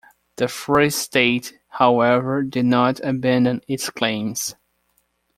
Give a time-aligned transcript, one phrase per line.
[0.37, 4.55] The Free State, however, did not abandon its claims.